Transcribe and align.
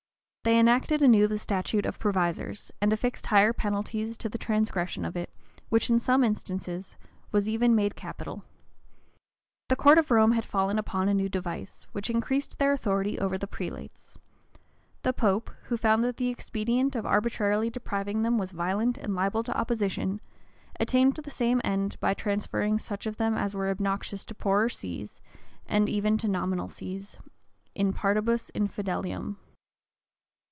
They 0.43 0.57
enacted 0.57 1.03
anew 1.03 1.27
the 1.27 1.37
statute 1.37 1.85
of 1.85 1.99
"provisors," 1.99 2.71
and 2.81 2.91
affixed 2.91 3.27
higher 3.27 3.53
penalties 3.53 4.17
to 4.17 4.27
the 4.27 4.39
transgression 4.39 5.05
of 5.05 5.15
it, 5.15 5.31
which, 5.69 5.87
in 5.91 5.99
some 5.99 6.23
instances, 6.23 6.95
was 7.31 7.47
even 7.47 7.75
made 7.75 7.95
capital.[*] 7.95 8.43
The 9.69 9.75
court 9.75 9.99
of 9.99 10.09
Rome 10.09 10.31
had 10.31 10.43
fallen 10.43 10.79
upon 10.79 11.07
a 11.07 11.13
new 11.13 11.29
device, 11.29 11.85
which 11.91 12.09
increased 12.09 12.57
their 12.57 12.71
authority 12.73 13.19
over 13.19 13.37
the 13.37 13.45
prelates: 13.45 14.17
the 15.03 15.13
pope, 15.13 15.51
who 15.65 15.77
found 15.77 16.03
that 16.03 16.17
the 16.17 16.29
expedient 16.29 16.95
of 16.95 17.05
arbitrarily 17.05 17.69
depriving 17.69 18.23
them 18.23 18.39
was 18.39 18.51
violent, 18.51 18.97
and 18.97 19.13
liable 19.13 19.43
to 19.43 19.55
opposition, 19.55 20.19
attained 20.79 21.13
the 21.17 21.29
same 21.29 21.61
end 21.63 21.99
by 21.99 22.15
transferring 22.15 22.79
such 22.79 23.05
of 23.05 23.17
them 23.17 23.37
as 23.37 23.53
were 23.53 23.69
obnoxious 23.69 24.25
to 24.25 24.33
poorer 24.33 24.69
sees, 24.69 25.21
and 25.67 25.87
even 25.87 26.17
to 26.17 26.27
nominal 26.27 26.67
sees, 26.67 27.19
"in 27.75 27.93
partibus 27.93 28.49
infidelium." 28.55 29.35